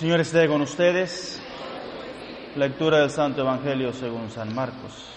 Señor 0.00 0.20
esté 0.20 0.48
con 0.48 0.62
ustedes. 0.62 1.42
Lectura 2.56 3.00
del 3.00 3.10
Santo 3.10 3.42
Evangelio 3.42 3.92
según 3.92 4.30
San 4.30 4.54
Marcos. 4.54 5.12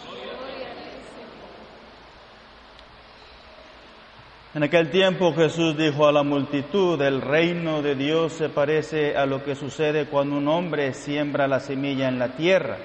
En 4.53 4.61
aquel 4.61 4.91
tiempo 4.91 5.33
Jesús 5.33 5.77
dijo 5.77 6.05
a 6.05 6.11
la 6.11 6.23
multitud, 6.23 7.01
el 7.01 7.21
reino 7.21 7.81
de 7.81 7.95
Dios 7.95 8.33
se 8.33 8.49
parece 8.49 9.15
a 9.15 9.25
lo 9.25 9.41
que 9.41 9.55
sucede 9.55 10.07
cuando 10.07 10.35
un 10.35 10.49
hombre 10.49 10.93
siembra 10.93 11.47
la 11.47 11.61
semilla 11.61 12.09
en 12.09 12.19
la 12.19 12.35
tierra, 12.35 12.75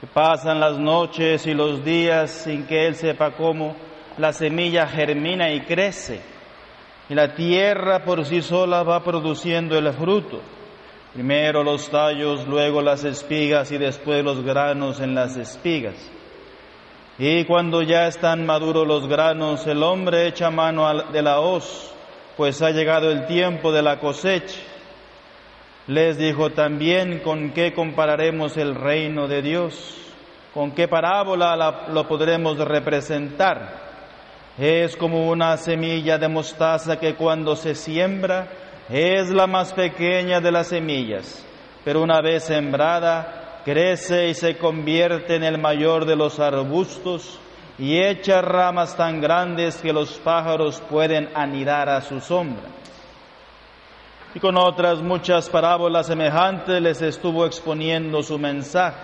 que 0.00 0.06
pasan 0.06 0.60
las 0.60 0.78
noches 0.78 1.44
y 1.48 1.54
los 1.54 1.84
días 1.84 2.30
sin 2.30 2.68
que 2.68 2.86
él 2.86 2.94
sepa 2.94 3.32
cómo 3.32 3.74
la 4.16 4.32
semilla 4.32 4.86
germina 4.86 5.50
y 5.50 5.62
crece, 5.62 6.20
y 7.08 7.14
la 7.14 7.34
tierra 7.34 8.04
por 8.04 8.24
sí 8.24 8.42
sola 8.42 8.84
va 8.84 9.02
produciendo 9.02 9.76
el 9.76 9.92
fruto. 9.92 10.53
Primero 11.14 11.62
los 11.62 11.90
tallos, 11.90 12.44
luego 12.48 12.82
las 12.82 13.04
espigas 13.04 13.70
y 13.70 13.78
después 13.78 14.24
los 14.24 14.42
granos 14.42 14.98
en 14.98 15.14
las 15.14 15.36
espigas. 15.36 15.94
Y 17.18 17.44
cuando 17.44 17.82
ya 17.82 18.08
están 18.08 18.44
maduros 18.44 18.84
los 18.84 19.06
granos, 19.06 19.64
el 19.68 19.84
hombre 19.84 20.26
echa 20.26 20.50
mano 20.50 21.04
de 21.12 21.22
la 21.22 21.38
hoz, 21.38 21.94
pues 22.36 22.60
ha 22.62 22.70
llegado 22.70 23.12
el 23.12 23.26
tiempo 23.26 23.70
de 23.70 23.82
la 23.82 24.00
cosecha. 24.00 24.58
Les 25.86 26.18
dijo 26.18 26.50
también 26.50 27.20
con 27.20 27.52
qué 27.52 27.72
compararemos 27.72 28.56
el 28.56 28.74
reino 28.74 29.28
de 29.28 29.40
Dios, 29.40 29.96
con 30.52 30.72
qué 30.72 30.88
parábola 30.88 31.86
lo 31.92 32.08
podremos 32.08 32.58
representar. 32.58 33.84
Es 34.58 34.96
como 34.96 35.28
una 35.30 35.56
semilla 35.58 36.18
de 36.18 36.26
mostaza 36.26 36.98
que 36.98 37.14
cuando 37.14 37.54
se 37.54 37.76
siembra 37.76 38.63
es 38.88 39.30
la 39.30 39.46
más 39.46 39.72
pequeña 39.72 40.40
de 40.40 40.52
las 40.52 40.68
semillas, 40.68 41.44
pero 41.84 42.02
una 42.02 42.20
vez 42.20 42.44
sembrada 42.44 43.60
crece 43.64 44.28
y 44.28 44.34
se 44.34 44.56
convierte 44.58 45.36
en 45.36 45.44
el 45.44 45.58
mayor 45.58 46.04
de 46.04 46.16
los 46.16 46.38
arbustos 46.38 47.38
y 47.78 47.98
echa 47.98 48.42
ramas 48.42 48.96
tan 48.96 49.20
grandes 49.20 49.76
que 49.78 49.92
los 49.92 50.18
pájaros 50.18 50.80
pueden 50.90 51.30
anidar 51.34 51.88
a 51.88 52.00
su 52.00 52.20
sombra. 52.20 52.68
Y 54.34 54.40
con 54.40 54.56
otras 54.56 55.00
muchas 55.00 55.48
parábolas 55.48 56.06
semejantes 56.06 56.80
les 56.82 57.00
estuvo 57.02 57.46
exponiendo 57.46 58.22
su 58.22 58.38
mensaje, 58.38 59.00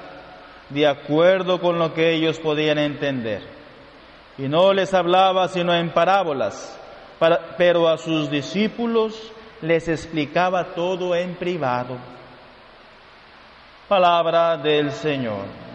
de 0.69 0.86
acuerdo 0.86 1.61
con 1.61 1.78
lo 1.78 1.95
que 1.95 2.12
ellos 2.12 2.39
podían 2.39 2.78
entender 2.78 3.61
y 4.41 4.48
no 4.48 4.73
les 4.73 4.95
hablaba 4.95 5.48
sino 5.48 5.75
en 5.75 5.91
parábolas, 5.91 6.78
pero 7.58 7.89
a 7.89 7.98
sus 7.98 8.31
discípulos 8.31 9.33
les 9.62 9.89
explicaba 9.89 10.75
todo 10.75 11.14
en 11.14 11.34
privado. 11.34 11.97
Palabra 13.89 14.56
del 14.56 14.92
Señor. 14.92 15.70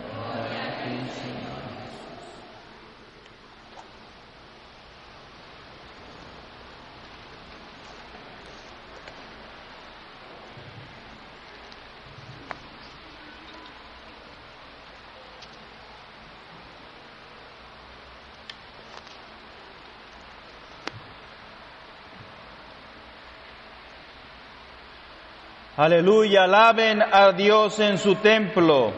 Aleluya, 25.77 26.45
alaben 26.45 27.01
a 27.01 27.33
Dios 27.33 27.79
en 27.79 27.97
su 27.97 28.15
templo, 28.15 28.93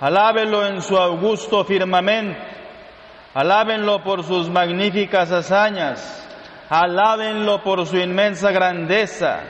alábenlo 0.00 0.64
en 0.64 0.80
su 0.80 0.96
augusto 0.96 1.64
firmamento, 1.64 2.38
alábenlo 3.34 4.00
por 4.04 4.22
sus 4.22 4.48
magníficas 4.48 5.32
hazañas, 5.32 6.24
alábenlo 6.70 7.64
por 7.64 7.84
su 7.84 7.96
inmensa 7.96 8.52
grandeza, 8.52 9.40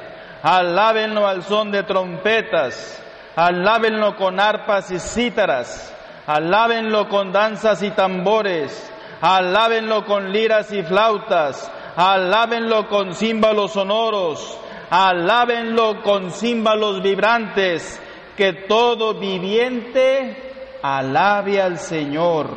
alábenlo 0.43 1.29
al 1.29 1.43
son 1.43 1.71
de 1.71 1.83
trompetas, 1.83 2.99
alábenlo 3.37 4.17
con 4.17 4.41
arpas 4.41 4.91
y 4.91 4.99
cítaras, 4.99 5.95
alábenlo 6.27 7.11
con 7.11 7.31
danzas 7.31 7.83
y 7.83 7.91
tambores, 7.91 8.91
alábenlo 9.21 10.07
con 10.07 10.33
liras 10.33 10.73
y 10.73 10.83
flautas, 10.83 11.71
alábenlo 11.95 12.89
con 12.89 13.15
címbalos 13.15 13.73
sonoros, 13.73 14.61
alábenlo 14.95 16.03
con 16.03 16.31
címbalos 16.31 17.03
vibrantes, 17.03 18.01
que 18.37 18.53
todo 18.69 19.15
viviente 19.15 20.79
alabe 20.83 21.61
al 21.61 21.81
Señor. 21.81 22.49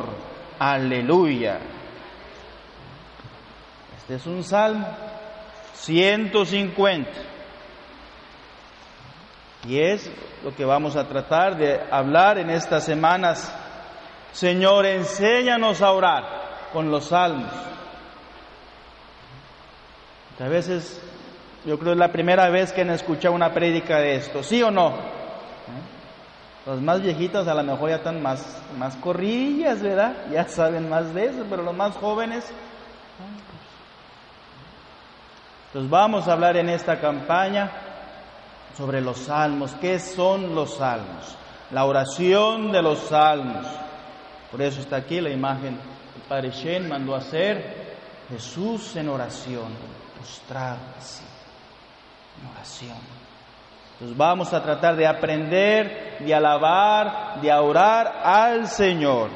Aleluya. 0.60 1.58
Este 3.98 4.14
es 4.14 4.26
un 4.26 4.44
salmo 4.44 4.86
150. 5.74 7.10
Y 9.66 9.80
es 9.80 10.08
lo 10.44 10.54
que 10.54 10.64
vamos 10.64 10.94
a 10.94 11.08
tratar 11.08 11.56
de 11.56 11.80
hablar 11.90 12.38
en 12.38 12.50
estas 12.50 12.84
semanas. 12.84 13.52
Señor, 14.30 14.86
enséñanos 14.86 15.82
a 15.82 15.90
orar 15.90 16.24
con 16.72 16.88
los 16.88 17.06
salmos. 17.06 17.50
A 20.38 20.46
veces 20.46 21.02
yo 21.64 21.78
creo 21.78 21.90
que 21.90 21.92
es 21.92 21.98
la 21.98 22.12
primera 22.12 22.48
vez 22.50 22.72
que 22.72 22.82
han 22.82 22.90
escuchado 22.90 23.34
una 23.34 23.52
prédica 23.52 23.98
de 23.98 24.16
esto, 24.16 24.42
¿sí 24.42 24.62
o 24.62 24.70
no? 24.70 24.94
Los 26.66 26.82
más 26.82 27.00
viejitos 27.00 27.48
a 27.48 27.54
lo 27.54 27.62
mejor 27.62 27.88
ya 27.88 27.96
están 27.96 28.22
más, 28.22 28.62
más 28.76 28.94
corrillas, 28.96 29.82
¿verdad? 29.82 30.14
Ya 30.30 30.46
saben 30.46 30.88
más 30.88 31.14
de 31.14 31.26
eso, 31.26 31.44
pero 31.48 31.62
los 31.62 31.74
más 31.74 31.96
jóvenes... 31.96 32.44
Entonces 35.68 35.90
vamos 35.90 36.28
a 36.28 36.32
hablar 36.32 36.56
en 36.56 36.70
esta 36.70 36.98
campaña 36.98 37.70
sobre 38.76 39.02
los 39.02 39.18
salmos. 39.18 39.74
¿Qué 39.80 39.98
son 39.98 40.54
los 40.54 40.76
salmos? 40.76 41.36
La 41.72 41.84
oración 41.84 42.72
de 42.72 42.80
los 42.80 42.98
salmos. 43.00 43.66
Por 44.50 44.62
eso 44.62 44.80
está 44.80 44.96
aquí 44.96 45.20
la 45.20 45.28
imagen 45.28 45.76
que 45.76 46.20
Padre 46.26 46.50
Shen 46.50 46.88
mandó 46.88 47.14
hacer 47.14 47.96
Jesús 48.30 48.96
en 48.96 49.10
oración, 49.10 49.68
postrado 50.18 50.78
así 50.98 51.24
oración. 52.52 53.18
Entonces 53.98 54.16
vamos 54.16 54.52
a 54.54 54.62
tratar 54.62 54.94
de 54.94 55.08
aprender, 55.08 56.18
de 56.20 56.32
alabar, 56.32 57.40
de 57.40 57.52
orar 57.52 58.20
al 58.22 58.68
Señor. 58.68 59.28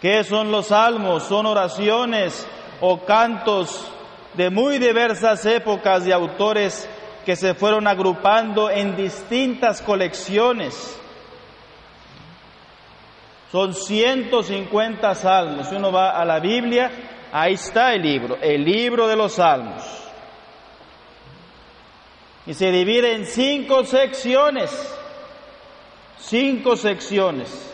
¿Qué 0.00 0.24
son 0.24 0.50
los 0.50 0.68
salmos? 0.68 1.24
Son 1.24 1.44
oraciones 1.44 2.48
o 2.80 3.04
cantos 3.04 3.86
de 4.32 4.48
muy 4.48 4.78
diversas 4.78 5.44
épocas 5.44 6.06
de 6.06 6.14
autores 6.14 6.88
que 7.26 7.36
se 7.36 7.52
fueron 7.52 7.86
agrupando 7.86 8.70
en 8.70 8.96
distintas 8.96 9.82
colecciones. 9.82 10.98
Son 13.52 13.74
150 13.74 15.14
salmos. 15.16 15.68
Si 15.68 15.74
uno 15.74 15.92
va 15.92 16.18
a 16.18 16.24
la 16.24 16.40
Biblia, 16.40 16.90
ahí 17.30 17.52
está 17.52 17.92
el 17.92 18.00
libro, 18.00 18.38
el 18.40 18.64
libro 18.64 19.06
de 19.06 19.16
los 19.16 19.32
salmos 19.34 19.99
y 22.50 22.54
se 22.54 22.72
divide 22.72 23.14
en 23.14 23.26
cinco 23.26 23.84
secciones. 23.84 24.72
Cinco 26.18 26.74
secciones. 26.74 27.72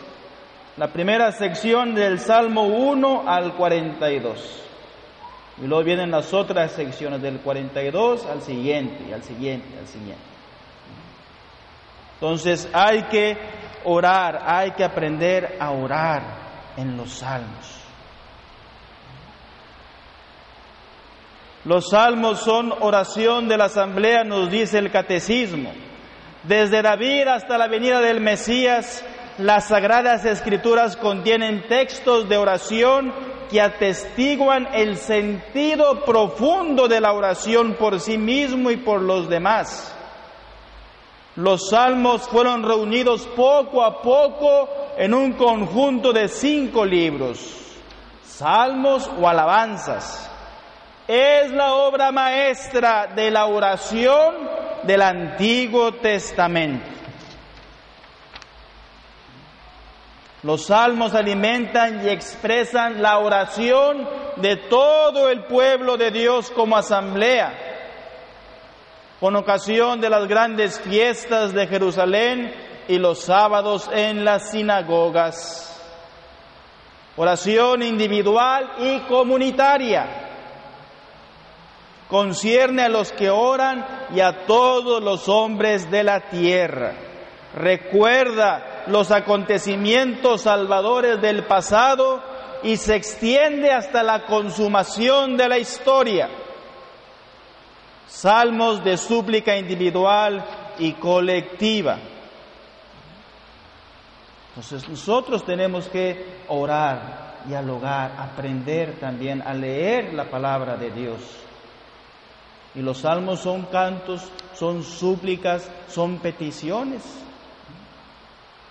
La 0.77 0.93
primera 0.93 1.31
sección 1.31 1.95
del 1.95 2.19
Salmo 2.19 2.65
1 2.65 3.23
al 3.27 3.55
42. 3.55 4.61
Y 5.63 5.65
luego 5.65 5.83
vienen 5.83 6.11
las 6.11 6.31
otras 6.31 6.73
secciones 6.73 7.23
del 7.23 7.39
42 7.39 8.27
al 8.27 8.43
siguiente, 8.43 9.11
al 9.11 9.23
siguiente, 9.23 9.79
al 9.79 9.87
siguiente. 9.87 10.23
Entonces 12.13 12.69
hay 12.71 13.01
que 13.05 13.35
orar, 13.83 14.43
hay 14.45 14.73
que 14.73 14.83
aprender 14.83 15.57
a 15.59 15.71
orar 15.71 16.21
en 16.77 16.95
los 16.95 17.09
salmos. 17.13 17.86
Los 21.67 21.89
salmos 21.89 22.39
son 22.39 22.73
oración 22.79 23.49
de 23.49 23.57
la 23.57 23.65
asamblea, 23.65 24.23
nos 24.23 24.49
dice 24.49 24.77
el 24.77 24.89
catecismo. 24.89 25.73
Desde 26.43 26.81
David 26.81 27.27
hasta 27.27 27.57
la 27.57 27.67
venida 27.67 27.99
del 27.99 28.21
Mesías, 28.21 29.03
las 29.37 29.67
sagradas 29.67 30.23
escrituras 30.23 30.95
contienen 30.95 31.67
textos 31.67 32.29
de 32.29 32.37
oración 32.37 33.13
que 33.51 33.59
atestiguan 33.59 34.69
el 34.73 34.95
sentido 34.95 36.05
profundo 36.05 36.87
de 36.87 37.01
la 37.01 37.11
oración 37.11 37.73
por 37.73 37.99
sí 37.99 38.17
mismo 38.17 38.71
y 38.71 38.77
por 38.77 39.01
los 39.01 39.27
demás. 39.27 39.93
Los 41.35 41.67
salmos 41.71 42.29
fueron 42.29 42.63
reunidos 42.63 43.27
poco 43.35 43.83
a 43.83 44.01
poco 44.01 44.69
en 44.97 45.13
un 45.13 45.33
conjunto 45.33 46.13
de 46.13 46.29
cinco 46.29 46.85
libros, 46.85 47.77
salmos 48.23 49.11
o 49.19 49.27
alabanzas 49.27 50.27
es 51.07 51.51
la 51.51 51.73
obra 51.73 52.11
maestra 52.11 53.07
de 53.07 53.31
la 53.31 53.45
oración 53.45 54.35
del 54.83 55.01
Antiguo 55.01 55.93
Testamento. 55.93 56.85
Los 60.43 60.65
salmos 60.65 61.13
alimentan 61.13 62.05
y 62.05 62.09
expresan 62.09 63.01
la 63.01 63.19
oración 63.19 64.07
de 64.35 64.55
todo 64.55 65.29
el 65.29 65.45
pueblo 65.45 65.97
de 65.97 66.11
Dios 66.11 66.51
como 66.51 66.77
asamblea. 66.77 67.53
Con 69.19 69.35
ocasión 69.35 69.99
de 69.99 70.09
las 70.09 70.27
grandes 70.27 70.79
fiestas 70.79 71.53
de 71.53 71.67
Jerusalén 71.67 72.53
y 72.87 72.99
los 72.99 73.21
sábados 73.21 73.89
en 73.91 74.23
las 74.23 74.51
sinagogas. 74.51 75.73
Oración 77.15 77.81
individual 77.81 78.73
y 78.77 78.99
comunitaria. 79.07 80.26
Concierne 82.07 82.83
a 82.83 82.89
los 82.89 83.11
que 83.11 83.29
oran 83.29 83.85
y 84.15 84.21
a 84.21 84.45
todos 84.45 85.03
los 85.03 85.27
hombres 85.27 85.91
de 85.91 86.03
la 86.03 86.29
tierra. 86.29 86.93
Recuerda 87.53 88.83
los 88.87 89.11
acontecimientos 89.11 90.41
salvadores 90.41 91.21
del 91.21 91.45
pasado 91.45 92.23
y 92.63 92.77
se 92.77 92.95
extiende 92.95 93.71
hasta 93.71 94.03
la 94.03 94.25
consumación 94.25 95.35
de 95.37 95.49
la 95.49 95.57
historia. 95.57 96.29
Salmos 98.07 98.83
de 98.83 98.95
súplica 98.95 99.57
individual 99.57 100.43
y 100.79 100.93
colectiva. 100.93 101.97
Entonces 104.49 104.87
nosotros 104.89 105.45
tenemos 105.45 105.87
que 105.87 106.43
orar, 106.47 107.43
dialogar, 107.45 108.15
aprender 108.17 108.99
también 108.99 109.41
a 109.41 109.53
leer 109.53 110.13
la 110.13 110.29
palabra 110.29 110.77
de 110.77 110.89
Dios. 110.89 111.46
Y 112.77 112.81
los 112.81 112.99
salmos 112.99 113.39
son 113.39 113.63
cantos, 113.65 114.31
son 114.53 114.83
súplicas, 114.83 115.69
son 115.89 116.19
peticiones, 116.19 117.03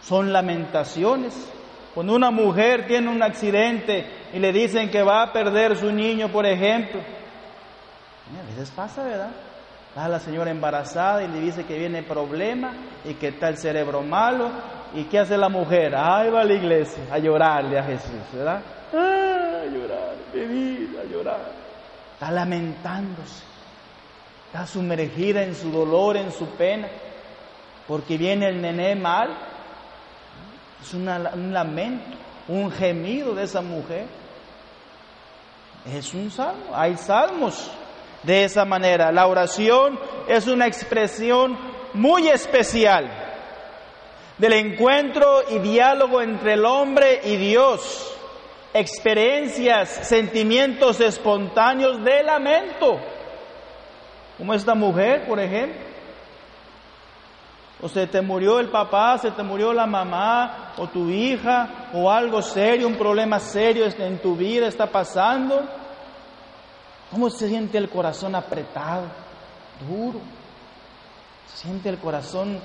son 0.01 0.33
lamentaciones. 0.33 1.53
Cuando 1.95 2.15
una 2.15 2.31
mujer 2.31 2.87
tiene 2.87 3.11
un 3.11 3.23
accidente 3.23 4.07
y 4.33 4.39
le 4.39 4.53
dicen 4.53 4.91
que 4.91 5.03
va 5.03 5.23
a 5.23 5.33
perder 5.33 5.77
su 5.77 5.91
niño, 5.93 6.31
por 6.31 6.47
ejemplo, 6.47 7.01
a 7.01 8.47
veces 8.51 8.71
pasa, 8.71 9.03
¿verdad? 9.03 9.31
Va 9.97 10.09
la 10.09 10.21
señora 10.21 10.51
embarazada 10.51 11.23
y 11.25 11.29
le 11.29 11.41
dice 11.41 11.65
que 11.65 11.79
viene 11.79 12.03
problema 12.03 12.73
y 13.05 13.15
que 13.15 13.29
está 13.29 13.49
el 13.49 13.59
cerebro 13.59 14.03
malo 14.03 14.51
¿Y 14.95 15.05
qué 15.05 15.19
hace 15.19 15.37
la 15.37 15.49
mujer? 15.49 15.95
Ay, 15.95 16.31
va 16.31 16.41
a 16.41 16.45
la 16.45 16.55
iglesia 16.55 17.03
a 17.11 17.19
llorarle 17.19 17.79
a 17.79 17.85
Jesús, 17.85 18.13
¿verdad? 18.33 18.63
a 18.93 19.65
llorar, 19.67 20.15
venir 20.33 20.99
a 20.99 21.05
llorar. 21.05 21.41
Está 22.15 22.31
lamentándose, 22.31 23.45
está 24.57 24.67
sumergida 24.67 25.43
en 25.43 25.55
su 25.55 25.71
dolor, 25.71 26.17
en 26.17 26.33
su 26.33 26.47
pena, 26.47 26.89
porque 27.87 28.17
viene 28.17 28.49
el 28.49 28.63
nené 28.63 28.97
mal. 28.97 29.29
Es 30.81 30.95
un 30.95 31.05
lamento, 31.53 32.17
un 32.49 32.71
gemido 32.71 33.35
de 33.35 33.45
esa 33.45 33.61
mujer. 33.61 34.07
Es 35.95 36.15
un 36.15 36.31
salmo, 36.31 36.75
hay 36.75 36.97
salmos 36.97 37.71
de 38.23 38.45
esa 38.45 38.65
manera. 38.65 39.13
La 39.13 39.27
oración 39.27 40.01
es 40.27 40.47
una 40.47 40.67
expresión 40.67 41.59
muy 41.93 42.29
especial 42.29 43.11
del 44.39 44.55
encuentro 44.55 45.43
y 45.51 45.59
diálogo 45.59 46.23
entre 46.23 46.55
el 46.55 46.65
hombre 46.65 47.21
y 47.25 47.37
Dios, 47.37 48.11
experiencias, 48.73 49.91
sentimientos 50.09 50.99
espontáneos 51.01 52.03
de 52.03 52.23
lamento, 52.23 52.99
como 54.39 54.55
esta 54.55 54.75
mujer, 54.75 55.27
por 55.27 55.41
ejemplo. 55.41 55.81
O 57.83 57.89
se 57.89 58.07
te 58.07 58.23
murió 58.23 58.59
el 58.59 58.71
papá, 58.71 59.19
se 59.19 59.31
te 59.31 59.43
murió 59.43 59.73
la 59.73 59.87
mamá, 59.87 60.73
o 60.79 60.87
tu 60.87 61.11
hija, 61.11 61.89
o 61.93 62.11
algo 62.11 62.41
serio, 62.41 62.87
un 62.87 62.97
problema 62.97 63.39
serio 63.39 63.87
en 63.99 64.19
tu 64.19 64.35
vida 64.35 64.67
está 64.67 64.87
pasando. 64.87 65.63
¿Cómo 67.11 67.29
se 67.31 67.49
siente 67.49 67.77
el 67.79 67.89
corazón 67.89 68.35
apretado, 68.35 69.05
duro? 69.89 70.21
Se 71.49 71.65
siente 71.65 71.89
el 71.89 71.99
corazón 71.99 72.59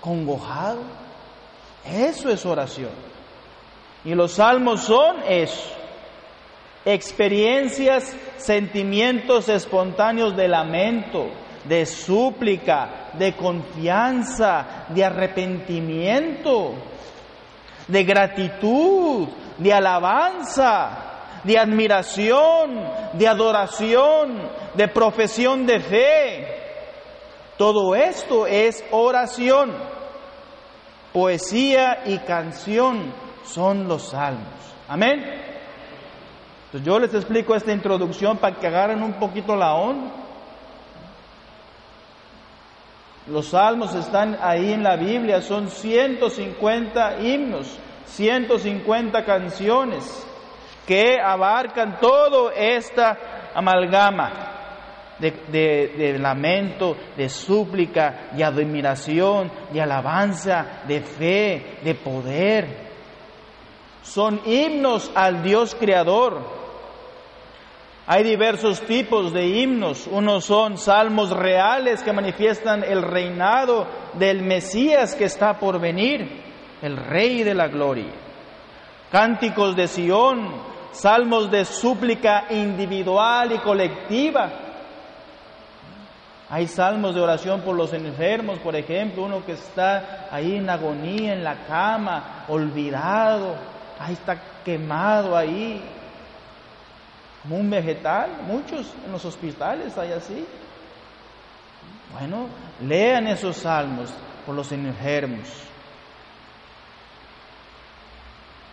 congojado. 0.00 0.80
Eso 1.84 2.30
es 2.30 2.46
oración. 2.46 2.90
Y 4.04 4.14
los 4.14 4.32
salmos 4.32 4.82
son 4.82 5.16
eso. 5.28 5.75
Experiencias, 6.86 8.16
sentimientos 8.36 9.48
espontáneos 9.48 10.36
de 10.36 10.46
lamento, 10.46 11.26
de 11.64 11.84
súplica, 11.84 13.10
de 13.18 13.32
confianza, 13.34 14.86
de 14.90 15.04
arrepentimiento, 15.04 16.74
de 17.88 18.04
gratitud, 18.04 19.26
de 19.58 19.72
alabanza, 19.72 21.42
de 21.42 21.58
admiración, 21.58 22.88
de 23.14 23.26
adoración, 23.26 24.48
de 24.74 24.86
profesión 24.86 25.66
de 25.66 25.80
fe. 25.80 26.46
Todo 27.56 27.96
esto 27.96 28.46
es 28.46 28.84
oración. 28.92 29.72
Poesía 31.12 32.02
y 32.06 32.18
canción 32.18 33.12
son 33.44 33.88
los 33.88 34.10
salmos. 34.10 34.46
Amén. 34.86 35.45
Entonces 36.76 36.92
yo 36.92 36.98
les 36.98 37.14
explico 37.14 37.54
esta 37.54 37.72
introducción 37.72 38.36
para 38.36 38.56
que 38.56 38.66
agarren 38.66 39.02
un 39.02 39.14
poquito 39.14 39.56
la 39.56 39.74
onda. 39.74 40.10
Los 43.28 43.48
salmos 43.48 43.94
están 43.94 44.36
ahí 44.42 44.74
en 44.74 44.82
la 44.82 44.96
Biblia, 44.96 45.40
son 45.40 45.70
150 45.70 47.20
himnos, 47.20 47.78
150 48.04 49.24
canciones 49.24 50.26
que 50.86 51.18
abarcan 51.18 51.98
toda 51.98 52.52
esta 52.54 53.16
amalgama 53.54 54.32
de, 55.18 56.16
lamento, 56.20 56.94
de 57.16 57.30
súplica, 57.30 58.28
de 58.32 58.44
admiración, 58.44 59.50
de 59.72 59.80
alabanza, 59.80 60.82
de 60.86 61.00
fe, 61.00 61.78
de 61.82 61.94
poder. 61.94 62.86
Son 64.02 64.42
himnos 64.44 65.10
al 65.14 65.42
Dios 65.42 65.74
Creador. 65.74 66.55
Hay 68.06 68.22
diversos 68.22 68.82
tipos 68.82 69.32
de 69.32 69.46
himnos. 69.46 70.06
Unos 70.06 70.44
son 70.44 70.78
salmos 70.78 71.30
reales 71.30 72.02
que 72.02 72.12
manifiestan 72.12 72.84
el 72.84 73.02
reinado 73.02 73.86
del 74.14 74.42
Mesías 74.42 75.14
que 75.14 75.24
está 75.24 75.58
por 75.58 75.80
venir, 75.80 76.42
el 76.82 76.96
Rey 76.96 77.42
de 77.42 77.54
la 77.54 77.68
Gloria. 77.68 78.12
Cánticos 79.10 79.74
de 79.74 79.88
Sión, 79.88 80.50
salmos 80.92 81.50
de 81.50 81.64
súplica 81.64 82.46
individual 82.50 83.52
y 83.52 83.58
colectiva 83.58 84.66
hay 86.48 86.68
salmos 86.68 87.14
de 87.14 87.20
oración 87.20 87.62
por 87.62 87.74
los 87.74 87.92
enfermos, 87.92 88.60
por 88.60 88.76
ejemplo, 88.76 89.24
uno 89.24 89.44
que 89.44 89.52
está 89.52 90.28
ahí 90.30 90.54
en 90.54 90.70
agonía, 90.70 91.32
en 91.32 91.42
la 91.42 91.66
cama, 91.66 92.44
olvidado, 92.46 93.56
ahí 93.98 94.12
está 94.12 94.40
quemado 94.64 95.36
ahí, 95.36 95.82
un 97.50 97.70
vegetal. 97.70 98.30
Muchos 98.46 98.92
en 99.04 99.12
los 99.12 99.24
hospitales 99.24 99.96
hay 99.98 100.12
así. 100.12 100.46
Bueno, 102.12 102.46
lean 102.82 103.26
esos 103.26 103.56
salmos 103.56 104.10
por 104.44 104.54
los 104.54 104.70
enfermos. 104.72 105.48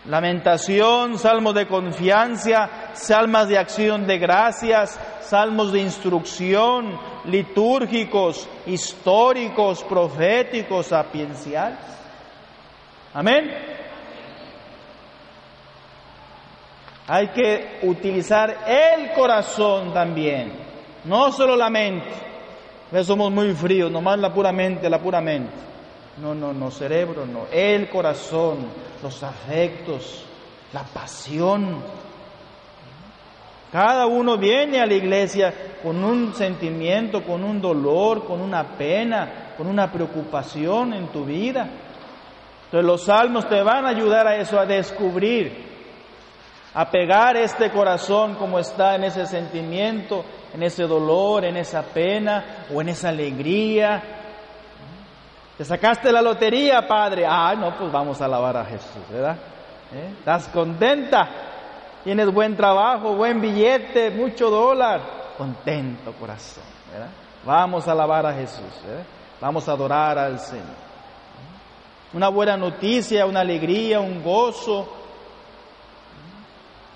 Lamentación, 0.05 1.17
salmos 1.17 1.55
de 1.55 1.65
confianza, 1.65 2.69
salmos 2.93 3.47
de 3.47 3.57
acción 3.57 4.05
de 4.05 4.17
gracias, 4.17 4.99
salmos 5.21 5.71
de 5.71 5.79
instrucción, 5.79 6.99
litúrgicos, 7.25 8.49
históricos, 8.65 9.81
proféticos, 9.83 10.87
sapienciales. 10.87 11.79
Amén. 13.13 13.72
Hay 17.07 17.27
que 17.29 17.79
utilizar 17.83 18.65
el 18.67 19.12
corazón 19.13 19.93
también, 19.93 20.53
no 21.03 21.31
solo 21.31 21.55
la 21.55 21.69
mente. 21.69 22.10
Somos 23.03 23.31
muy 23.31 23.53
fríos, 23.53 23.91
nomás 23.91 24.19
la 24.19 24.33
pura 24.33 24.51
mente, 24.51 24.89
la 24.89 25.00
pura 25.00 25.19
mente. 25.19 25.51
No, 26.22 26.36
no, 26.36 26.53
no, 26.53 26.69
cerebro, 26.69 27.25
no. 27.25 27.48
El 27.51 27.89
corazón, 27.89 28.60
los 29.01 29.24
afectos, 29.24 30.24
la 30.72 30.83
pasión. 30.83 31.81
Cada 33.72 34.05
uno 34.05 34.38
viene 34.38 34.79
a 34.79 34.86
la 34.86 34.93
iglesia 34.93 35.51
con 35.81 36.03
un 36.03 36.36
sentimiento, 36.36 37.24
con 37.24 37.43
un 37.43 37.60
dolor, 37.60 38.25
con 38.25 38.39
una 38.39 38.63
pena, 38.77 39.55
con 39.57 39.65
una 39.65 39.91
preocupación 39.91 40.93
en 40.93 41.07
tu 41.07 41.25
vida. 41.25 41.67
Entonces 42.65 42.86
los 42.86 43.03
salmos 43.03 43.50
te 43.50 43.63
van 43.63 43.86
a 43.86 43.89
ayudar 43.89 44.27
a 44.27 44.38
eso, 44.38 44.60
a 44.60 44.67
descubrir, 44.67 45.72
a 46.73 46.89
pegar 46.89 47.37
este 47.37 47.71
corazón 47.71 48.35
como 48.35 48.59
está 48.59 48.95
en 48.95 49.05
ese 49.05 49.25
sentimiento 49.25 50.23
en 50.53 50.63
ese 50.63 50.83
dolor, 50.83 51.45
en 51.45 51.57
esa 51.57 51.81
pena 51.81 52.65
o 52.73 52.81
en 52.81 52.89
esa 52.89 53.09
alegría. 53.09 54.01
Te 55.57 55.65
sacaste 55.65 56.11
la 56.11 56.21
lotería, 56.21 56.87
Padre. 56.87 57.25
Ah, 57.27 57.53
no, 57.55 57.75
pues 57.77 57.91
vamos 57.91 58.21
a 58.21 58.25
alabar 58.25 58.57
a 58.57 58.65
Jesús, 58.65 59.01
¿verdad? 59.11 59.37
¿Eh? 59.93 60.13
¿Estás 60.19 60.47
contenta? 60.49 61.29
Tienes 62.03 62.31
buen 62.31 62.55
trabajo, 62.55 63.15
buen 63.15 63.41
billete, 63.41 64.11
mucho 64.11 64.49
dólar. 64.49 65.01
Contento 65.37 66.13
corazón, 66.13 66.63
¿verdad? 66.91 67.09
Vamos 67.45 67.87
a 67.87 67.91
alabar 67.91 68.25
a 68.25 68.33
Jesús, 68.33 68.81
¿verdad? 68.85 69.05
Vamos 69.41 69.67
a 69.67 69.71
adorar 69.71 70.17
al 70.17 70.39
Señor. 70.39 70.83
Una 72.13 72.29
buena 72.29 72.55
noticia, 72.57 73.25
una 73.25 73.39
alegría, 73.39 73.99
un 73.99 74.23
gozo. 74.23 74.87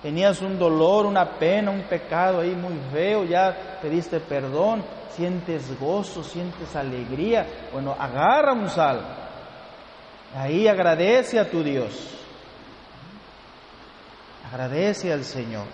Tenías 0.07 0.41
un 0.41 0.57
dolor, 0.57 1.05
una 1.05 1.31
pena, 1.31 1.69
un 1.69 1.81
pecado 1.81 2.39
ahí 2.39 2.51
muy 2.51 2.79
feo, 2.93 3.25
ya 3.25 3.77
pediste 3.81 4.21
perdón, 4.21 4.81
sientes 5.09 5.77
gozo, 5.77 6.23
sientes 6.23 6.73
alegría. 6.77 7.45
Bueno, 7.73 7.93
agarra 7.99 8.53
un 8.53 8.69
salmo. 8.69 9.05
Ahí 10.33 10.65
agradece 10.65 11.37
a 11.37 11.49
tu 11.49 11.61
Dios. 11.61 11.91
Agradece 14.49 15.11
al 15.11 15.25
Señor. 15.25 15.65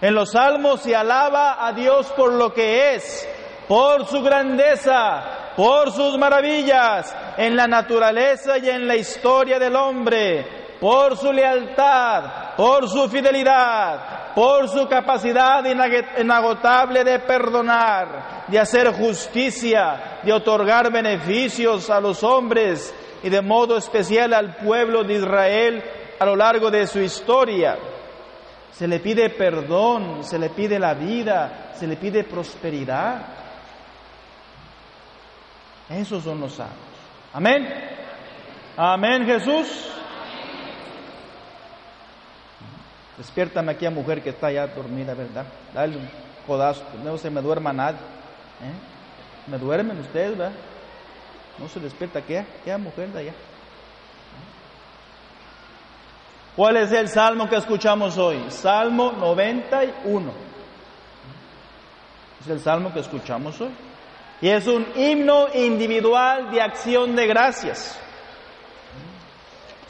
En 0.00 0.16
los 0.16 0.32
salmos 0.32 0.80
se 0.80 0.96
alaba 0.96 1.64
a 1.64 1.72
Dios 1.72 2.08
por 2.16 2.32
lo 2.32 2.52
que 2.52 2.96
es, 2.96 3.28
por 3.68 4.04
su 4.04 4.20
grandeza, 4.20 5.52
por 5.54 5.92
sus 5.92 6.18
maravillas, 6.18 7.14
en 7.36 7.54
la 7.54 7.68
naturaleza 7.68 8.58
y 8.58 8.68
en 8.68 8.88
la 8.88 8.96
historia 8.96 9.60
del 9.60 9.76
hombre, 9.76 10.76
por 10.80 11.16
su 11.16 11.32
lealtad, 11.32 12.47
por 12.58 12.88
su 12.88 13.08
fidelidad, 13.08 14.34
por 14.34 14.68
su 14.68 14.88
capacidad 14.88 15.64
inagotable 16.18 17.04
de 17.04 17.20
perdonar, 17.20 18.46
de 18.48 18.58
hacer 18.58 18.92
justicia, 18.94 20.18
de 20.24 20.32
otorgar 20.32 20.90
beneficios 20.90 21.88
a 21.88 22.00
los 22.00 22.24
hombres 22.24 22.92
y 23.22 23.28
de 23.28 23.40
modo 23.42 23.76
especial 23.76 24.34
al 24.34 24.56
pueblo 24.56 25.04
de 25.04 25.14
Israel 25.14 25.84
a 26.18 26.26
lo 26.26 26.34
largo 26.34 26.68
de 26.68 26.88
su 26.88 26.98
historia. 26.98 27.78
Se 28.72 28.88
le 28.88 28.98
pide 28.98 29.30
perdón, 29.30 30.24
se 30.24 30.36
le 30.36 30.50
pide 30.50 30.80
la 30.80 30.94
vida, 30.94 31.70
se 31.74 31.86
le 31.86 31.94
pide 31.94 32.24
prosperidad. 32.24 33.24
Esos 35.90 36.24
son 36.24 36.40
los 36.40 36.54
salmos. 36.54 36.74
Amén. 37.34 37.68
Amén, 38.76 39.24
Jesús. 39.26 39.97
Despiértame 43.18 43.72
aquí 43.72 43.84
a 43.84 43.90
mujer 43.90 44.22
que 44.22 44.30
está 44.30 44.50
ya 44.52 44.68
dormida, 44.68 45.12
¿verdad? 45.12 45.44
Dale 45.74 45.96
un 45.96 46.08
codazo, 46.46 46.84
no 47.04 47.18
se 47.18 47.30
me 47.30 47.42
duerma 47.42 47.72
nadie. 47.72 47.98
¿eh? 47.98 49.48
¿Me 49.48 49.58
duermen 49.58 49.98
ustedes, 49.98 50.38
verdad? 50.38 50.54
No 51.58 51.68
se 51.68 51.80
despierta, 51.80 52.22
¿qué? 52.22 52.46
¿Qué 52.64 52.76
mujer 52.76 53.08
de 53.08 53.20
allá? 53.20 53.32
¿Cuál 56.54 56.76
es 56.76 56.92
el 56.92 57.08
salmo 57.08 57.48
que 57.48 57.56
escuchamos 57.56 58.16
hoy? 58.18 58.44
Salmo 58.50 59.12
91. 59.12 60.32
Es 62.40 62.48
el 62.48 62.60
salmo 62.60 62.92
que 62.92 63.00
escuchamos 63.00 63.60
hoy. 63.60 63.70
Y 64.40 64.48
es 64.48 64.66
un 64.68 64.86
himno 64.94 65.48
individual 65.54 66.50
de 66.52 66.62
acción 66.62 67.16
de 67.16 67.26
gracias. 67.26 67.98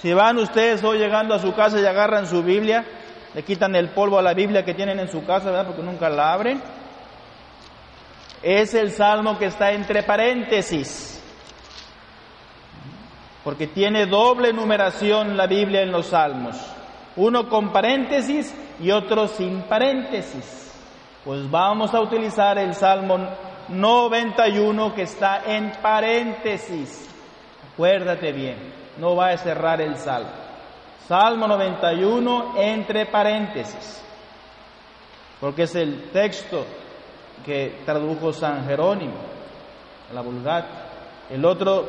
Si 0.00 0.12
van 0.14 0.38
ustedes 0.38 0.82
hoy 0.84 0.98
llegando 0.98 1.34
a 1.34 1.38
su 1.38 1.54
casa 1.54 1.80
y 1.80 1.84
agarran 1.84 2.26
su 2.26 2.42
Biblia, 2.42 2.84
le 3.34 3.42
quitan 3.42 3.74
el 3.76 3.90
polvo 3.90 4.18
a 4.18 4.22
la 4.22 4.34
Biblia 4.34 4.64
que 4.64 4.74
tienen 4.74 4.98
en 4.98 5.08
su 5.08 5.24
casa, 5.24 5.46
¿verdad? 5.46 5.66
Porque 5.66 5.82
nunca 5.82 6.08
la 6.08 6.32
abren. 6.32 6.62
Es 8.42 8.74
el 8.74 8.92
salmo 8.92 9.38
que 9.38 9.46
está 9.46 9.72
entre 9.72 10.02
paréntesis 10.02 11.18
porque 13.48 13.68
tiene 13.68 14.04
doble 14.04 14.52
numeración 14.52 15.34
la 15.34 15.46
Biblia 15.46 15.80
en 15.80 15.90
los 15.90 16.08
salmos, 16.08 16.54
uno 17.16 17.48
con 17.48 17.72
paréntesis 17.72 18.54
y 18.78 18.90
otro 18.90 19.26
sin 19.26 19.62
paréntesis. 19.62 20.70
Pues 21.24 21.50
vamos 21.50 21.94
a 21.94 22.00
utilizar 22.02 22.58
el 22.58 22.74
Salmo 22.74 23.18
91 23.70 24.94
que 24.94 25.02
está 25.02 25.44
en 25.46 25.72
paréntesis. 25.80 27.08
Acuérdate 27.72 28.32
bien, 28.32 28.70
no 28.98 29.16
va 29.16 29.30
a 29.30 29.38
cerrar 29.38 29.80
el 29.80 29.96
Salmo. 29.96 30.47
Salmo 31.08 31.48
91 31.48 32.52
entre 32.58 33.06
paréntesis, 33.06 34.04
porque 35.40 35.62
es 35.62 35.74
el 35.74 36.10
texto 36.10 36.66
que 37.46 37.78
tradujo 37.86 38.30
San 38.30 38.66
Jerónimo, 38.66 39.14
la 40.12 40.20
Vulgata. 40.20 40.68
El 41.30 41.46
otro 41.46 41.86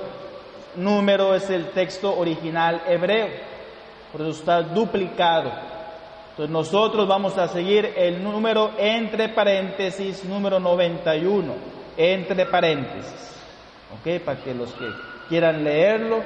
número 0.77 1.35
es 1.35 1.49
el 1.49 1.71
texto 1.71 2.17
original 2.17 2.83
hebreo, 2.87 3.27
por 4.13 4.21
eso 4.21 4.29
está 4.29 4.61
duplicado. 4.61 5.51
Entonces 6.29 6.49
nosotros 6.49 7.05
vamos 7.05 7.37
a 7.37 7.49
seguir 7.49 7.93
el 7.97 8.23
número 8.23 8.71
entre 8.77 9.27
paréntesis, 9.27 10.23
número 10.23 10.61
91, 10.61 11.55
entre 11.97 12.45
paréntesis. 12.45 13.35
¿Ok? 13.99 14.23
Para 14.23 14.39
que 14.41 14.53
los 14.53 14.71
que 14.75 14.87
quieran 15.27 15.61
leerlo, 15.61 16.19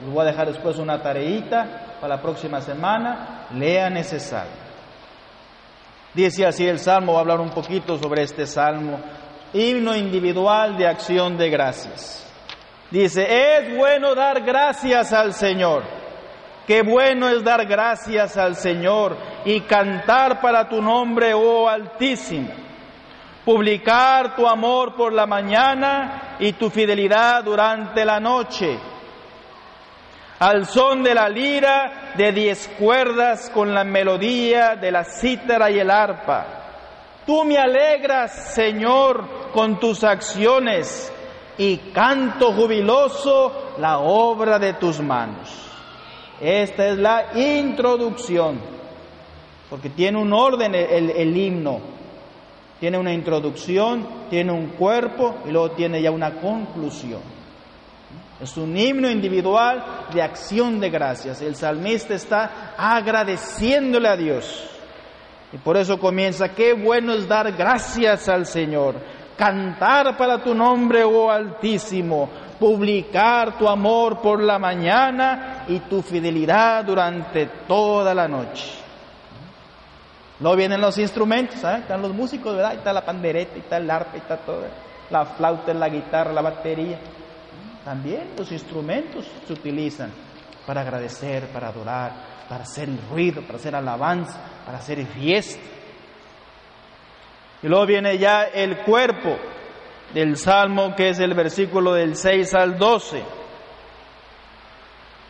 les 0.00 0.12
voy 0.12 0.22
a 0.22 0.26
dejar 0.26 0.46
después 0.46 0.78
una 0.78 1.02
tareita 1.02 1.86
para 2.00 2.16
la 2.16 2.22
próxima 2.22 2.60
semana, 2.60 3.46
lea 3.54 3.90
necesario. 3.90 4.68
Dice 6.14 6.46
así 6.46 6.66
el 6.66 6.78
Salmo, 6.78 7.12
voy 7.12 7.18
a 7.18 7.20
hablar 7.20 7.40
un 7.40 7.50
poquito 7.50 7.98
sobre 7.98 8.22
este 8.22 8.46
Salmo, 8.46 8.98
himno 9.52 9.94
individual 9.94 10.76
de 10.76 10.86
acción 10.86 11.36
de 11.36 11.50
gracias. 11.50 12.26
Dice, 12.90 13.26
es 13.58 13.76
bueno 13.76 14.14
dar 14.14 14.42
gracias 14.42 15.12
al 15.12 15.34
Señor. 15.34 15.82
Qué 16.66 16.82
bueno 16.82 17.28
es 17.28 17.42
dar 17.44 17.66
gracias 17.66 18.36
al 18.36 18.56
Señor 18.56 19.16
y 19.44 19.60
cantar 19.62 20.40
para 20.40 20.68
tu 20.68 20.82
nombre, 20.82 21.32
oh 21.34 21.68
Altísimo. 21.68 22.50
Publicar 23.44 24.36
tu 24.36 24.46
amor 24.46 24.94
por 24.94 25.12
la 25.12 25.26
mañana 25.26 26.36
y 26.38 26.52
tu 26.52 26.68
fidelidad 26.68 27.42
durante 27.44 28.04
la 28.04 28.20
noche. 28.20 28.78
Al 30.38 30.66
son 30.66 31.02
de 31.02 31.14
la 31.14 31.28
lira 31.28 32.12
de 32.16 32.30
diez 32.30 32.68
cuerdas 32.78 33.50
con 33.50 33.74
la 33.74 33.82
melodía 33.82 34.76
de 34.76 34.92
la 34.92 35.04
cítara 35.04 35.70
y 35.70 35.80
el 35.80 35.90
arpa. 35.90 36.46
Tú 37.26 37.44
me 37.44 37.58
alegras, 37.58 38.54
Señor, 38.54 39.50
con 39.52 39.80
tus 39.80 40.04
acciones 40.04 41.12
y 41.58 41.76
canto 41.92 42.52
jubiloso 42.52 43.74
la 43.78 43.98
obra 43.98 44.60
de 44.60 44.74
tus 44.74 45.00
manos. 45.00 45.50
Esta 46.40 46.86
es 46.86 46.98
la 46.98 47.32
introducción, 47.34 48.60
porque 49.68 49.90
tiene 49.90 50.18
un 50.18 50.32
orden 50.32 50.74
el, 50.74 51.36
himno. 51.36 51.80
Tiene 52.78 52.96
una 52.96 53.12
introducción, 53.12 54.06
tiene 54.30 54.52
un 54.52 54.68
cuerpo 54.68 55.38
y 55.44 55.50
luego 55.50 55.72
tiene 55.72 56.00
ya 56.00 56.12
una 56.12 56.34
conclusión. 56.34 57.37
Es 58.40 58.56
un 58.56 58.76
himno 58.76 59.10
individual 59.10 60.06
de 60.12 60.22
acción 60.22 60.78
de 60.78 60.90
gracias. 60.90 61.42
El 61.42 61.56
salmista 61.56 62.14
está 62.14 62.74
agradeciéndole 62.76 64.08
a 64.08 64.16
Dios. 64.16 64.64
Y 65.52 65.58
por 65.58 65.76
eso 65.76 65.98
comienza, 65.98 66.54
qué 66.54 66.74
bueno 66.74 67.14
es 67.14 67.26
dar 67.26 67.52
gracias 67.52 68.28
al 68.28 68.46
Señor 68.46 68.96
cantar 69.38 70.16
para 70.16 70.42
tu 70.42 70.52
nombre, 70.52 71.04
oh 71.04 71.30
Altísimo, 71.30 72.28
publicar 72.58 73.56
tu 73.56 73.68
amor 73.68 74.20
por 74.20 74.42
la 74.42 74.58
mañana 74.58 75.64
y 75.68 75.78
tu 75.80 76.02
fidelidad 76.02 76.84
durante 76.84 77.46
toda 77.68 78.12
la 78.12 78.26
noche. 78.26 78.66
No 80.40 80.56
vienen 80.56 80.80
los 80.80 80.98
instrumentos, 80.98 81.62
¿eh? 81.64 81.78
están 81.78 82.02
los 82.02 82.12
músicos, 82.12 82.54
¿verdad? 82.54 82.74
está 82.74 82.92
la 82.92 83.04
pandereta, 83.04 83.56
y 83.56 83.60
está 83.60 83.76
el 83.76 83.90
arpa, 83.90 84.16
y 84.16 84.18
está 84.18 84.36
todo, 84.38 84.64
la 85.10 85.24
flauta, 85.24 85.72
la 85.72 85.88
guitarra, 85.88 86.32
la 86.32 86.42
batería. 86.42 86.98
También 87.84 88.32
los 88.36 88.50
instrumentos 88.52 89.26
se 89.46 89.52
utilizan 89.52 90.12
para 90.66 90.82
agradecer, 90.82 91.48
para 91.48 91.68
adorar, 91.68 92.12
para 92.48 92.64
hacer 92.64 92.88
ruido, 93.10 93.42
para 93.42 93.58
hacer 93.58 93.74
alabanza, 93.74 94.38
para 94.64 94.78
hacer 94.78 95.04
fiesta. 95.06 95.62
Y 97.62 97.66
luego 97.66 97.86
viene 97.86 98.18
ya 98.18 98.44
el 98.44 98.78
cuerpo 98.78 99.36
del 100.14 100.36
Salmo, 100.36 100.94
que 100.94 101.10
es 101.10 101.18
el 101.18 101.34
versículo 101.34 101.94
del 101.94 102.16
6 102.16 102.54
al 102.54 102.78
12. 102.78 103.22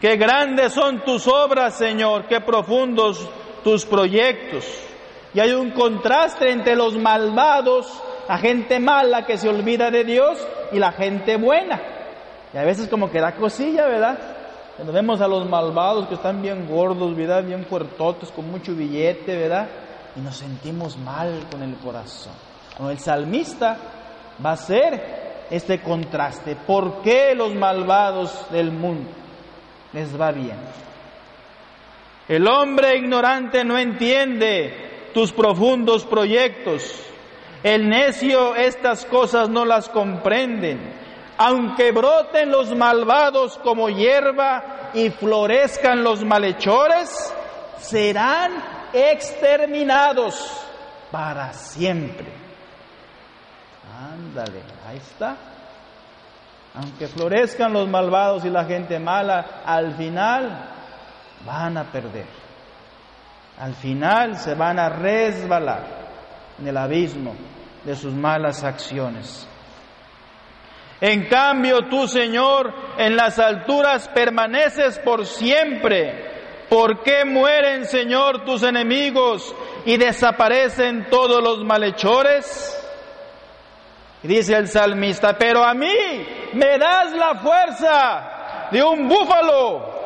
Qué 0.00 0.16
grandes 0.16 0.72
son 0.72 1.04
tus 1.04 1.26
obras, 1.26 1.76
Señor, 1.76 2.26
qué 2.26 2.40
profundos 2.40 3.28
tus 3.64 3.84
proyectos. 3.84 4.64
Y 5.34 5.40
hay 5.40 5.52
un 5.52 5.72
contraste 5.72 6.50
entre 6.50 6.76
los 6.76 6.96
malvados, 6.96 8.02
la 8.28 8.38
gente 8.38 8.78
mala 8.78 9.26
que 9.26 9.38
se 9.38 9.48
olvida 9.48 9.90
de 9.90 10.04
Dios, 10.04 10.38
y 10.72 10.78
la 10.78 10.92
gente 10.92 11.36
buena. 11.36 11.97
Y 12.52 12.56
a 12.56 12.64
veces 12.64 12.88
como 12.88 13.10
que 13.10 13.20
da 13.20 13.34
cosilla, 13.34 13.86
¿verdad? 13.86 14.18
Cuando 14.76 14.92
vemos 14.92 15.20
a 15.20 15.28
los 15.28 15.48
malvados 15.48 16.06
que 16.08 16.14
están 16.14 16.40
bien 16.40 16.66
gordos, 16.68 17.14
¿verdad? 17.16 17.44
Bien 17.44 17.64
fuertotes, 17.64 18.30
con 18.30 18.50
mucho 18.50 18.74
billete, 18.74 19.36
¿verdad? 19.36 19.68
y 20.18 20.20
nos 20.20 20.36
sentimos 20.36 20.96
mal 20.98 21.44
con 21.50 21.62
el 21.62 21.76
corazón. 21.76 22.32
El 22.88 22.98
salmista 22.98 23.76
va 24.44 24.52
a 24.52 24.56
ser 24.56 25.46
este 25.50 25.80
contraste. 25.80 26.56
¿Por 26.56 27.02
qué 27.02 27.34
los 27.34 27.54
malvados 27.54 28.46
del 28.50 28.72
mundo 28.72 29.10
les 29.92 30.20
va 30.20 30.32
bien? 30.32 30.58
El 32.28 32.46
hombre 32.46 32.96
ignorante 32.96 33.64
no 33.64 33.78
entiende 33.78 35.10
tus 35.14 35.32
profundos 35.32 36.04
proyectos. 36.04 37.00
El 37.62 37.88
necio 37.88 38.54
estas 38.54 39.04
cosas 39.06 39.48
no 39.48 39.64
las 39.64 39.88
comprenden. 39.88 40.97
Aunque 41.38 41.92
broten 41.92 42.50
los 42.50 42.74
malvados 42.74 43.58
como 43.58 43.88
hierba 43.88 44.90
y 44.92 45.10
florezcan 45.10 46.02
los 46.02 46.24
malhechores, 46.24 47.32
serán 47.78 48.52
exterminados 48.92 50.66
para 51.12 51.52
siempre. 51.52 52.26
Ándale, 54.12 54.62
ahí 54.88 54.96
está. 54.96 55.36
Aunque 56.74 57.08
florezcan 57.08 57.72
los 57.72 57.88
malvados 57.88 58.44
y 58.44 58.50
la 58.50 58.64
gente 58.64 58.98
mala, 58.98 59.62
al 59.64 59.94
final 59.96 60.68
van 61.44 61.76
a 61.76 61.84
perder. 61.84 62.26
Al 63.58 63.74
final 63.74 64.36
se 64.36 64.54
van 64.54 64.78
a 64.78 64.88
resbalar 64.88 65.84
en 66.58 66.68
el 66.68 66.76
abismo 66.76 67.34
de 67.84 67.96
sus 67.96 68.12
malas 68.12 68.62
acciones. 68.62 69.48
En 71.00 71.26
cambio, 71.28 71.82
tú, 71.88 72.08
Señor, 72.08 72.72
en 72.98 73.16
las 73.16 73.38
alturas 73.38 74.08
permaneces 74.08 74.98
por 74.98 75.26
siempre. 75.26 76.26
¿Por 76.68 77.02
qué 77.02 77.24
mueren, 77.24 77.86
Señor, 77.86 78.44
tus 78.44 78.62
enemigos 78.62 79.54
y 79.86 79.96
desaparecen 79.96 81.08
todos 81.08 81.42
los 81.42 81.64
malhechores? 81.64 82.74
Dice 84.22 84.56
el 84.56 84.68
salmista, 84.68 85.38
pero 85.38 85.64
a 85.64 85.72
mí 85.72 85.94
me 86.54 86.76
das 86.78 87.12
la 87.12 87.36
fuerza 87.36 88.68
de 88.72 88.82
un 88.82 89.08
búfalo. 89.08 89.96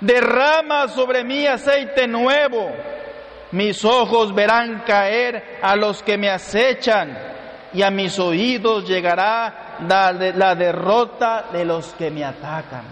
Derrama 0.00 0.88
sobre 0.88 1.22
mí 1.22 1.46
aceite 1.46 2.08
nuevo. 2.08 2.72
Mis 3.52 3.84
ojos 3.84 4.34
verán 4.34 4.82
caer 4.86 5.60
a 5.62 5.76
los 5.76 6.02
que 6.02 6.16
me 6.16 6.30
acechan 6.30 7.32
y 7.74 7.82
a 7.82 7.90
mis 7.90 8.18
oídos 8.18 8.86
llegará 8.86 9.76
la, 9.88 10.54
derrota 10.54 11.46
de 11.52 11.64
los 11.64 11.92
que 11.94 12.10
me 12.10 12.24
atacan. 12.24 12.84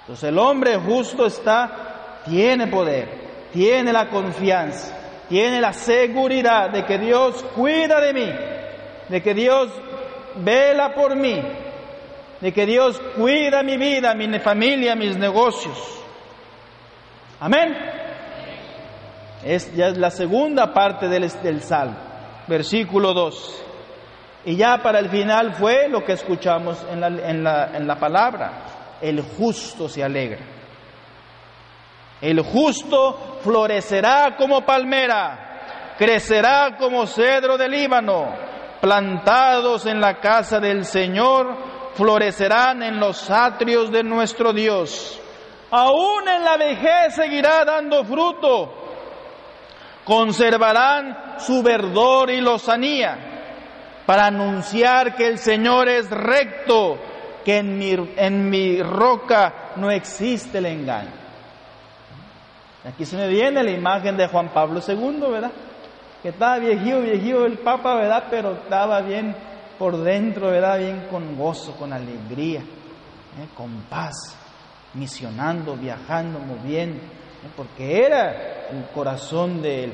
Entonces 0.00 0.28
el 0.28 0.38
hombre 0.38 0.76
justo 0.76 1.26
está, 1.26 2.20
tiene 2.26 2.66
poder, 2.66 3.48
tiene 3.52 3.92
la 3.92 4.08
confianza 4.08 5.04
tiene 5.28 5.60
la 5.60 5.72
seguridad 5.72 6.70
de 6.70 6.84
que 6.84 6.98
Dios 6.98 7.44
cuida 7.54 8.00
de 8.00 8.12
mí, 8.12 8.30
de 9.08 9.22
que 9.22 9.34
Dios 9.34 9.70
vela 10.36 10.94
por 10.94 11.16
mí, 11.16 11.42
de 12.40 12.52
que 12.52 12.66
Dios 12.66 13.00
cuida 13.16 13.62
mi 13.62 13.76
vida, 13.76 14.14
mi 14.14 14.38
familia, 14.38 14.94
mis 14.94 15.16
negocios. 15.16 15.78
Amén. 17.40 17.76
Es 19.44 19.74
ya 19.74 19.90
la 19.90 20.10
segunda 20.10 20.72
parte 20.72 21.08
del, 21.08 21.30
del 21.42 21.62
Salmo, 21.62 21.96
versículo 22.46 23.12
2. 23.14 23.64
Y 24.46 24.56
ya 24.56 24.82
para 24.82 24.98
el 24.98 25.08
final 25.08 25.54
fue 25.54 25.88
lo 25.88 26.04
que 26.04 26.12
escuchamos 26.12 26.84
en 26.90 27.00
la, 27.00 27.06
en 27.06 27.42
la, 27.42 27.76
en 27.76 27.86
la 27.86 27.98
palabra, 27.98 28.98
el 29.00 29.22
justo 29.22 29.88
se 29.88 30.04
alegra. 30.04 30.44
El 32.20 32.40
justo 32.40 33.38
florecerá 33.42 34.36
como 34.36 34.64
palmera, 34.64 35.94
crecerá 35.98 36.76
como 36.78 37.06
cedro 37.06 37.56
del 37.56 37.70
Líbano, 37.70 38.34
plantados 38.80 39.86
en 39.86 40.00
la 40.00 40.20
casa 40.20 40.60
del 40.60 40.84
Señor, 40.84 41.56
florecerán 41.94 42.82
en 42.82 42.98
los 42.98 43.30
atrios 43.30 43.90
de 43.90 44.02
nuestro 44.02 44.52
Dios. 44.52 45.20
Aún 45.70 46.28
en 46.28 46.44
la 46.44 46.56
vejez 46.56 47.14
seguirá 47.14 47.64
dando 47.64 48.04
fruto, 48.04 48.83
conservarán 50.04 51.36
su 51.38 51.62
verdor 51.62 52.30
y 52.30 52.40
lozanía, 52.40 53.32
para 54.06 54.26
anunciar 54.26 55.16
que 55.16 55.26
el 55.26 55.38
Señor 55.38 55.88
es 55.88 56.10
recto, 56.10 56.98
que 57.44 57.58
en 57.58 57.78
mi, 57.78 57.96
en 58.16 58.50
mi 58.50 58.82
roca 58.82 59.72
no 59.76 59.90
existe 59.90 60.58
el 60.58 60.66
engaño. 60.66 61.24
Aquí 62.86 63.06
se 63.06 63.16
me 63.16 63.28
viene 63.28 63.62
la 63.62 63.70
imagen 63.70 64.16
de 64.16 64.28
Juan 64.28 64.50
Pablo 64.50 64.80
II, 64.86 65.20
¿verdad? 65.30 65.52
Que 66.22 66.28
estaba 66.30 66.58
viejío, 66.58 67.00
viejío 67.00 67.46
el 67.46 67.58
Papa, 67.58 67.94
¿verdad? 67.94 68.24
Pero 68.30 68.52
estaba 68.52 69.00
bien 69.00 69.34
por 69.78 69.96
dentro, 69.96 70.50
¿verdad? 70.50 70.78
Bien 70.78 71.06
con 71.10 71.36
gozo, 71.36 71.76
con 71.76 71.92
alegría, 71.92 72.60
¿eh? 72.60 73.48
con 73.56 73.70
paz, 73.88 74.36
misionando, 74.92 75.76
viajando, 75.76 76.38
moviendo, 76.38 77.00
¿eh? 77.44 77.48
porque 77.56 78.04
era 78.04 78.68
el 78.70 78.84
corazón 78.94 79.62
de 79.62 79.84
él 79.84 79.92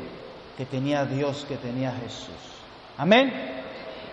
que 0.56 0.66
tenía 0.66 1.04
Dios, 1.04 1.44
que 1.48 1.56
tenía 1.56 1.92
Jesús. 1.92 2.34
Amén. 2.96 3.32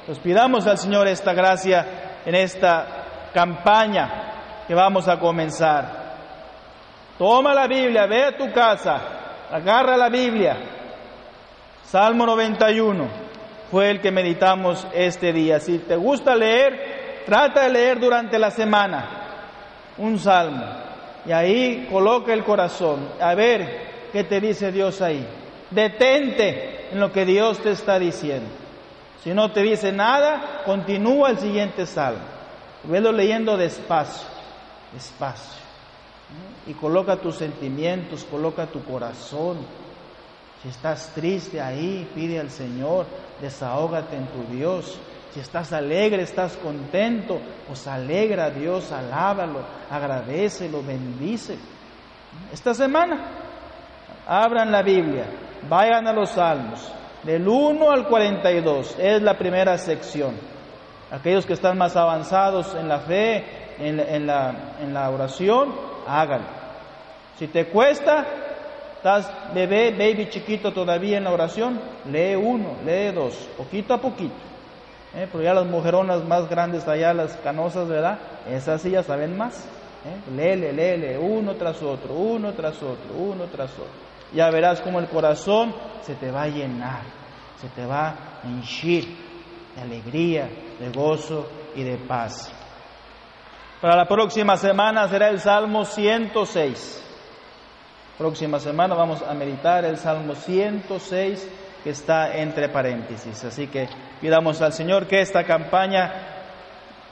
Pues 0.05 0.19
pidamos 0.19 0.65
al 0.65 0.77
Señor 0.77 1.07
esta 1.07 1.33
gracia 1.33 2.21
en 2.25 2.35
esta 2.35 3.29
campaña 3.33 4.63
que 4.67 4.73
vamos 4.73 5.07
a 5.07 5.19
comenzar. 5.19 6.07
Toma 7.17 7.53
la 7.53 7.67
Biblia, 7.67 8.05
ve 8.05 8.23
a 8.23 8.37
tu 8.37 8.51
casa, 8.51 9.01
agarra 9.51 9.97
la 9.97 10.09
Biblia. 10.09 10.55
Salmo 11.83 12.25
91 12.25 13.07
fue 13.71 13.89
el 13.89 14.01
que 14.01 14.11
meditamos 14.11 14.87
este 14.93 15.33
día. 15.33 15.59
Si 15.59 15.79
te 15.79 15.95
gusta 15.95 16.35
leer, 16.35 17.23
trata 17.25 17.63
de 17.63 17.69
leer 17.69 17.99
durante 17.99 18.39
la 18.39 18.51
semana 18.51 19.09
un 19.97 20.17
salmo. 20.19 20.86
Y 21.27 21.31
ahí 21.31 21.87
coloca 21.91 22.33
el 22.33 22.43
corazón. 22.43 23.09
A 23.19 23.35
ver 23.35 24.09
qué 24.11 24.23
te 24.23 24.39
dice 24.39 24.71
Dios 24.71 25.01
ahí. 25.01 25.25
Detente 25.69 26.89
en 26.91 26.99
lo 26.99 27.11
que 27.11 27.25
Dios 27.25 27.59
te 27.59 27.71
está 27.71 27.99
diciendo. 27.99 28.49
Si 29.23 29.33
no 29.33 29.51
te 29.51 29.61
dice 29.61 29.91
nada, 29.91 30.61
continúa 30.65 31.31
el 31.31 31.39
siguiente 31.39 31.85
salmo. 31.85 32.21
Velo 32.83 33.11
leyendo 33.11 33.57
despacio, 33.57 34.27
despacio 34.93 35.67
y 36.65 36.73
coloca 36.73 37.17
tus 37.17 37.37
sentimientos, 37.37 38.25
coloca 38.29 38.67
tu 38.67 38.83
corazón. 38.83 39.57
Si 40.61 40.69
estás 40.69 41.13
triste 41.13 41.61
ahí, 41.61 42.09
pide 42.13 42.39
al 42.39 42.49
Señor, 42.49 43.05
desahógate 43.41 44.17
en 44.17 44.27
tu 44.27 44.43
Dios. 44.53 44.99
Si 45.33 45.39
estás 45.39 45.73
alegre, 45.73 46.23
estás 46.23 46.57
contento, 46.57 47.39
pues 47.67 47.87
alegra 47.87 48.45
a 48.45 48.49
Dios, 48.49 48.91
alábalo, 48.91 49.59
agradecelo, 49.89 50.81
bendice. 50.81 51.57
Esta 52.51 52.73
semana, 52.73 53.19
abran 54.25 54.71
la 54.71 54.81
Biblia, 54.81 55.25
vayan 55.69 56.07
a 56.07 56.13
los 56.13 56.31
Salmos, 56.31 56.91
del 57.23 57.47
1 57.47 57.91
al 57.91 58.07
42, 58.07 58.95
es 58.99 59.21
la 59.21 59.37
primera 59.37 59.77
sección. 59.77 60.35
Aquellos 61.11 61.45
que 61.45 61.53
están 61.53 61.77
más 61.77 61.95
avanzados 61.95 62.73
en 62.75 62.87
la 62.87 62.99
fe, 62.99 63.45
en 63.79 64.27
la, 64.27 64.75
en 64.81 64.93
la 64.93 65.09
oración, 65.09 65.73
háganlo. 66.07 66.47
Si 67.37 67.47
te 67.47 67.67
cuesta, 67.67 68.25
estás 68.95 69.31
bebé, 69.53 69.91
baby 69.91 70.27
chiquito 70.29 70.73
todavía 70.73 71.17
en 71.17 71.25
la 71.25 71.31
oración, 71.31 71.79
lee 72.11 72.35
uno, 72.35 72.77
lee 72.83 73.11
dos, 73.11 73.35
poquito 73.55 73.93
a 73.93 74.01
poquito. 74.01 74.33
¿Eh? 75.15 75.27
Pero 75.31 75.43
ya 75.43 75.53
las 75.53 75.65
mujeronas 75.65 76.23
más 76.23 76.49
grandes 76.49 76.87
allá, 76.87 77.13
las 77.13 77.37
canosas, 77.37 77.87
¿verdad? 77.87 78.19
Esas 78.49 78.81
sí 78.81 78.91
ya 78.91 79.03
saben 79.03 79.37
más. 79.37 79.65
¿eh? 80.05 80.31
Léele, 80.35 80.73
léele, 80.73 81.17
uno 81.17 81.55
tras 81.55 81.81
otro, 81.81 82.13
uno 82.13 82.53
tras 82.53 82.81
otro, 82.81 83.13
uno 83.17 83.45
tras 83.45 83.71
otro. 83.73 84.07
Ya 84.33 84.49
verás 84.49 84.81
cómo 84.81 84.99
el 84.99 85.07
corazón 85.07 85.73
se 86.01 86.15
te 86.15 86.31
va 86.31 86.43
a 86.43 86.47
llenar, 86.47 87.01
se 87.61 87.69
te 87.69 87.85
va 87.85 88.09
a 88.09 88.15
henchir 88.43 89.05
de 89.75 89.81
alegría, 89.81 90.49
de 90.79 90.89
gozo 90.89 91.47
y 91.75 91.83
de 91.83 91.97
paz. 91.97 92.51
Para 93.81 93.95
la 93.95 94.05
próxima 94.05 94.57
semana 94.57 95.07
será 95.07 95.29
el 95.29 95.39
Salmo 95.39 95.85
106. 95.85 97.03
Próxima 98.17 98.59
semana 98.59 98.95
vamos 98.95 99.21
a 99.21 99.33
meditar 99.35 99.85
el 99.85 99.97
Salmo 99.97 100.33
106 100.33 101.47
está 101.89 102.37
entre 102.37 102.69
paréntesis. 102.69 103.43
Así 103.43 103.67
que 103.67 103.87
pidamos 104.21 104.61
al 104.61 104.73
Señor 104.73 105.07
que 105.07 105.21
esta 105.21 105.43
campaña 105.43 106.11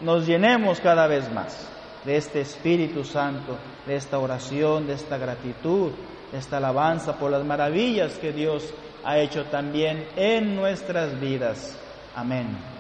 nos 0.01 0.25
llenemos 0.25 0.79
cada 0.79 1.07
vez 1.07 1.31
más 1.31 1.69
de 2.03 2.17
este 2.17 2.41
Espíritu 2.41 3.03
Santo, 3.03 3.57
de 3.85 3.95
esta 3.95 4.19
oración, 4.19 4.87
de 4.87 4.93
esta 4.93 5.17
gratitud, 5.17 5.91
de 6.31 6.37
esta 6.37 6.57
alabanza 6.57 7.17
por 7.17 7.31
las 7.31 7.43
maravillas 7.43 8.13
que 8.19 8.31
Dios 8.31 8.73
ha 9.03 9.17
hecho 9.19 9.45
también 9.45 10.07
en 10.15 10.55
nuestras 10.55 11.19
vidas. 11.19 11.77
Amén. 12.15 12.74